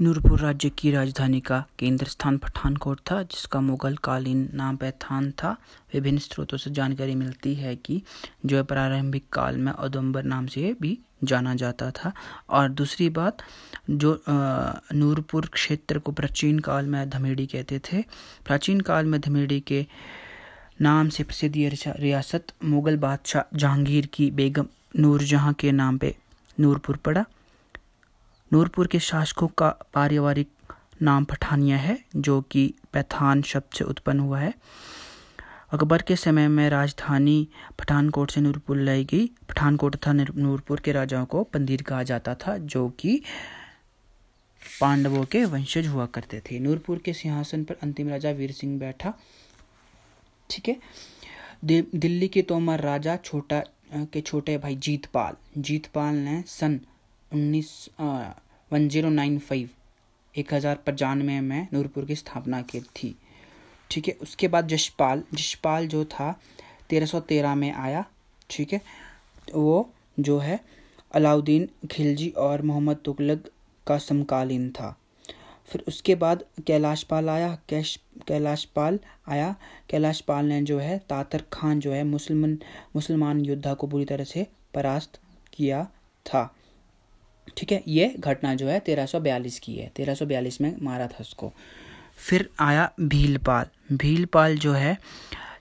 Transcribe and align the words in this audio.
नूरपुर 0.00 0.40
राज्य 0.40 0.68
की 0.70 0.90
राजधानी 0.90 1.40
का 1.40 1.58
केंद्र 1.78 2.06
स्थान 2.06 2.38
पठानकोट 2.38 3.00
था, 3.10 3.22
जिसका 3.22 3.60
मुगल 3.60 3.96
कालीन 3.96 4.48
नाम 4.54 4.76
पैथान 4.76 5.30
था। 5.30 5.50
विभिन्न 5.94 6.18
स्रोतों 6.18 6.58
से 6.58 6.70
जानकारी 6.70 7.14
मिलती 7.14 7.54
है 7.54 7.74
कि 7.76 8.02
जो 8.46 8.62
प्रारंभिक 8.64 9.24
काल 9.32 9.56
में 9.56 9.70
औदुंबर 9.72 10.22
नाम 10.22 10.46
से 10.46 10.74
भी 10.80 10.98
जाना 11.24 11.54
जाता 11.54 11.90
था। 11.90 12.12
और 12.50 12.68
दूसरी 12.70 13.08
बात, 13.08 13.42
जो 13.90 14.22
नूरपुर 14.28 15.46
क्षेत्र 15.46 15.98
को 15.98 16.12
प्राचीन 16.12 16.58
काल 16.58 16.86
में 16.86 17.08
धमेड़ी 17.10 17.46
कहते 17.46 17.78
थे, 17.78 18.02
प्राचीन 18.46 18.80
काल 18.80 19.06
में 19.06 19.20
धमेड़ी 19.20 19.60
के 19.60 19.86
नाम 20.80 21.08
से 21.08 21.24
प्रसिद्ध 21.24 21.54
रियासत 22.00 22.52
मुगल 22.64 22.96
बादशाह 22.96 23.56
जहांगीर 23.56 24.06
की 24.06 24.30
बेगम 24.30 24.66
नूरजहां 24.96 25.52
के 25.52 25.72
नाम 25.72 25.98
पे 25.98 26.14
नूरपुर 26.60 26.96
पड़ा। 26.96 27.24
नूरपुर 28.54 28.86
के 28.86 28.98
शासकों 28.98 29.46
का 29.48 29.68
पारिवारिक 29.94 30.72
नाम 31.02 31.24
पठानिया 31.24 31.76
है, 31.76 31.98
जो 32.16 32.40
कि 32.40 32.74
पैथान 32.92 33.42
शब्द 33.42 33.74
से 33.74 33.84
उत्पन्न 33.84 34.20
हुआ 34.20 34.38
है। 34.40 34.52
अकबर 35.72 36.02
के 36.02 36.16
समय 36.16 36.48
में 36.48 36.68
राजधानी 36.70 37.48
पठानकोट 37.78 38.30
से 38.30 38.40
नूरपुर 38.40 38.76
लाई 38.76 39.04
गई। 39.04 39.26
पठानकोट 39.48 39.96
तथा 39.96 40.12
नूरपुर 40.12 40.80
के 40.80 40.92
राजाओं 40.92 41.26
को 41.26 41.42
पंदीर 41.44 41.82
कहा 41.82 42.02
जाता 42.02 42.34
था, 42.34 42.56
जो 42.58 42.88
कि 42.90 43.20
पांडवों 44.80 45.24
के 45.24 45.44
वंशज 45.44 45.86
हुआ 45.86 46.06
करते 46.06 46.40
थे। 46.40 46.58
नूरपुर 46.58 46.98
के 46.98 47.12
सिंहासन 47.12 47.64
पर 47.64 47.78
अंतिम 47.82 48.08
राजा 48.08 48.30
वीर 48.30 48.52
सिंह 48.52 48.78
बैठा। 48.80 49.14
ठीक 50.50 50.68
है? 50.68 50.76
दिल्ली 51.64 52.28
के 52.28 52.42
तोमर 52.42 52.80
राजा 52.80 53.16
छोटा, 53.16 53.62
के 53.94 54.20
छोटे 54.20 54.58
भाई 54.58 54.76
जीतपाल। 54.76 55.36
जीतपाल 55.58 56.14
ने 56.14 56.42
सन 56.46 56.80
उन्नीस 57.32 57.88
वन 58.70 58.88
ज़ीरो 58.88 59.08
नाइन 59.10 59.38
फाइव 59.38 59.68
एक 60.34 60.54
हज़ार 60.54 60.78
पचानवे 60.86 61.40
में 61.40 61.66
नूरपुर 61.72 62.04
की 62.04 62.14
स्थापना 62.16 62.60
की 62.62 62.80
थी। 62.80 63.14
ठीक 63.90 64.08
है, 64.08 64.14
उसके 64.22 64.48
बाद 64.48 64.68
जशपाल 64.68 65.22
जशपाल 65.34 65.86
जो 65.88 66.04
था, 66.04 66.30
तेरह 66.90 67.06
सौ 67.06 67.20
तेरह 67.20 67.54
में 67.54 67.72
आया। 67.72 68.04
ठीक 68.50 68.72
है, 68.72 68.80
वो 69.54 69.90
जो 70.20 70.38
है, 70.38 70.60
अलाउद्दीन 71.14 71.68
खिलजी 71.90 72.28
और 72.28 72.62
मोहम्मद 72.62 73.00
तुगलक 73.04 73.48
का 73.86 73.98
समकालीन 73.98 74.70
था। 74.70 74.96
फिर 75.68 75.84
उसके 75.88 76.14
बाद 76.14 76.44
कैलाश 76.66 77.02
पाल 77.02 77.28
आया, 77.28 77.56
कैश 77.68 77.98
कैलाश 78.28 78.64
पाल 78.64 78.98
आया। 79.28 79.54
कैलाश 79.90 80.20
पाल 80.20 80.46
ने 80.46 80.60
जो 80.62 80.78
है, 80.78 80.98
तातर 80.98 81.44
खान 81.52 81.80
जो 81.80 81.92
है, 81.92 82.02
मुसलमान 82.04 82.58
मुसलमान 82.96 83.40
योद्धा 83.40 83.74
को 83.74 83.86
बुरी 83.86 84.04
तरह 84.04 84.24
से 84.24 84.46
परास्त 84.74 85.20
किया 85.52 85.84
था। 86.26 86.54
ठीक 87.56 87.72
है, 87.72 87.82
ये 87.88 88.14
घटना 88.18 88.54
जो 88.54 88.66
है 88.68 88.78
1342 88.80 89.58
की 89.58 89.74
है। 89.76 89.90
1342 89.90 90.60
में 90.60 90.76
मारा 90.82 91.06
था 91.06 91.18
उसको। 91.20 91.52
फिर 92.18 92.48
आया 92.60 92.90
भीलपाल। 93.00 93.96
भीलपाल 93.96 94.56
जो 94.56 94.72
है, 94.72 94.96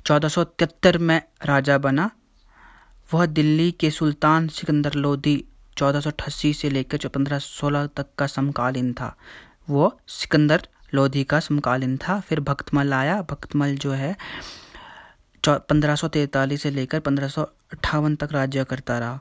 चौदह 0.06 0.98
में 0.98 1.22
राजा 1.46 1.78
बना। 1.78 2.10
वह 3.14 3.26
दिल्ली 3.26 3.72
के 3.72 3.90
सुल्तान 3.92 4.48
सिकंदर 4.50 4.94
लोधी 4.96 5.44
चौदह 5.78 6.12
से 6.30 6.70
लेकर 6.70 7.08
पंद्रह 7.08 7.40
सोलह 7.40 7.88
तक 7.88 8.06
का 8.18 8.28
समकालीन 8.28 8.94
था, 8.94 9.16
वो 9.70 10.00
सिकंदर 10.08 10.68
लोधी 10.94 11.24
का 11.24 11.40
समकालीन 11.40 11.98
था। 11.98 12.20
फिर 12.20 12.40
भक्तमल 12.40 12.94
आया। 12.94 13.22
भक्तमल 13.22 13.76
जो 13.76 13.92
है 13.92 14.16
पंद्रह 15.44 15.96
से 15.96 16.70
लेकर 16.72 17.00
पंद्रह 17.00 17.30
तक 18.16 18.30
राज्य 18.32 18.64
करता 18.64 18.98
रहा। 19.00 19.20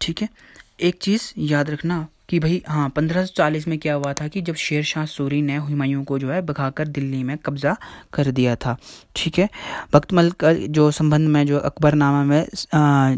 ठीक 0.00 0.22
है 0.22 0.28
एक 0.78 0.98
चीज़ 1.02 1.32
याद 1.38 1.70
रखना 1.70 2.06
कि 2.28 2.38
भाई 2.38 2.62
हाँ 2.68 2.88
1540 2.90 3.66
में 3.68 3.78
क्या 3.78 3.94
हुआ 3.94 4.12
था 4.12 4.26
कि 4.28 4.40
जब 4.42 4.54
शेर 4.54 4.82
शाह 4.84 5.04
सूरी 5.06 5.40
ने 5.42 5.56
हुमायूं 5.56 6.02
को 6.04 6.18
जो 6.18 6.30
है 6.30 6.40
भगाकर 6.46 6.88
दिल्ली 6.88 7.22
में 7.24 7.36
कब्जा 7.38 7.76
कर 8.12 8.30
दिया 8.30 8.56
था। 8.56 8.76
ठीक 9.16 9.38
है? 9.38 9.48
भक्तमल 9.92 10.30
का 10.30 10.52
जो 10.52 10.90
संबंध 10.90 11.28
में, 11.28 11.46
जो 11.46 11.58
अकबरनामा 11.58 12.22
में 12.24 12.46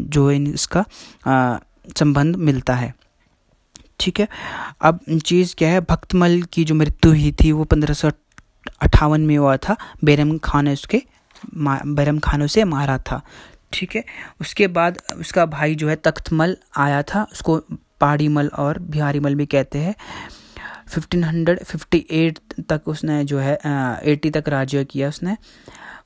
जो 0.09 0.31
इसका 0.31 0.85
संबंध 1.97 2.35
मिलता 2.35 2.75
है। 2.75 2.93
ठीक 3.99 4.19
है? 4.19 4.27
अब 4.81 4.99
चीज़ 5.25 5.55
क्या 5.57 5.69
है? 5.69 5.81
भक्तमल 5.81 6.41
की 6.53 6.63
जो 6.63 6.75
मृत्यु 6.75 7.11
हुई 7.11 7.31
थी, 7.43 7.51
वो 7.51 7.63
पंद्रह 7.63 8.09
अट्ठावन 8.81 9.21
में 9.21 9.37
हुआ 9.37 9.57
था। 9.57 9.75
बैरम 10.03 10.37
खान 10.37 10.65
ने 10.65 10.73
उसके 10.73 11.01
बैरम 11.55 12.19
खानों 12.19 12.47
से 12.47 12.63
मारा 12.63 12.97
था। 12.99 13.21
ठीक 13.73 13.95
है? 13.95 14.03
उसके 14.41 14.67
बाद 14.69 14.97
उसका 15.19 15.45
भाई 15.45 15.75
जो 15.75 15.87
है 15.89 15.95
तख्तमल 15.95 16.57
आया 16.77 17.01
था, 17.03 17.23
उसको 17.31 17.57
पहाड़ी 18.01 18.27
मल 18.27 18.47
और 18.57 18.79
बिहारी 18.79 19.19
मल 19.19 19.35
भी 19.35 19.45
कहते 19.45 19.79
हैं। 19.79 19.95
1558 20.87 22.39
तक 22.69 22.87
उसने 22.87 23.23
जो 23.25 23.39
है 23.39 23.57
एटी 24.03 24.29
तक 24.29 24.49
राज्य 24.49 24.83
किया 24.85 25.09
उसने। 25.09 25.35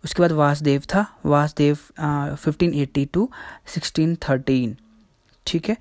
उसके 0.03 0.21
बाद 0.21 0.31
वासदेव 0.31 0.81
था। 0.93 1.05
Vasdev 1.25 1.75
fifteen 2.35 2.73
eighty 2.73 3.05
two 3.05 3.29
sixteen 3.73 4.15
thirteen 4.29 4.75
ठीक 5.45 5.69
है? 5.69 5.77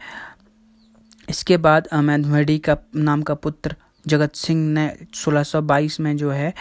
इसके 1.30 1.56
बाद 1.56 1.88
मैधमढ़ी 1.94 2.58
का 2.58 2.76
नाम 2.96 3.22
का 3.22 3.34
पुत्र 3.34 3.74
जगत 4.04 4.34
सिंह 4.36 4.72
ने 4.72 4.86
1622 5.14 5.98
में 6.00 6.16
जो 6.16 6.30
है, 6.30 6.52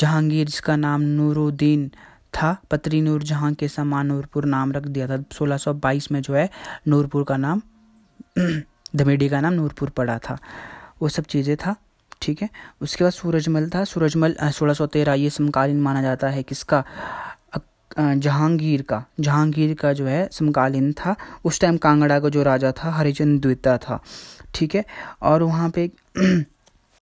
जहांगीर 0.00 0.46
जिसका 0.46 0.76
नाम 0.76 1.00
नूरुद्दीन 1.02 1.90
था। 2.34 2.56
पत्री 2.70 3.00
नूर 3.02 3.22
जहाँ 3.22 3.52
के 3.54 3.68
समान 3.68 4.06
नूरपुर 4.06 4.44
नाम 4.44 4.72
रख 4.72 4.82
दिया 4.82 5.08
था। 5.08 5.22
1622 5.32 6.12
में 6.12 6.22
जो 6.22 6.34
है, 6.34 6.50
नूरपुर 6.88 7.24
का 7.24 7.36
नाम, 7.36 7.62
धमेडी 8.96 9.28
का 9.28 9.40
नाम 9.40 9.52
नूरपुर 9.52 9.88
पड़ा 9.88 10.18
था। 10.18 10.38
वो 11.02 11.08
सब 11.08 11.24
चीज़ें 11.24 11.56
था, 11.56 11.74
ठीक 12.22 12.42
है? 12.42 12.48
उसके 12.80 13.04
बाद 13.04 13.12
सूरजमल 13.12 13.70
था। 13.74 13.84
सूरजमल 13.84 14.36
सोलह 14.42 14.72
सौ 14.72 14.86
तेरह 14.86 15.12
ये 15.12 15.30
समकालीन 15.30 15.80
माना 15.80 16.02
जाता 16.02 16.28
है 16.28 16.42
किसका? 16.42 16.84
जहांगीर 17.98 18.82
का। 18.82 19.04
जहांगीर 19.20 19.74
का 19.74 19.92
जो 19.92 20.06
है, 20.06 20.28
समकालीन 20.32 20.92
था। 20.92 21.16
उस 21.44 21.60
टाइम 21.60 21.76
कांगड़ा 21.76 22.20
का 22.20 22.28
जो 22.28 22.42
राजा 22.42 22.72
था, 22.72 22.90
हरिचंद 22.90 23.40
द्विता 23.42 23.78
था, 23.78 24.02
ठीक 24.54 24.74
है? 24.74 24.84
और 25.22 25.42
वहाँ 25.42 25.70
पे 25.70 25.90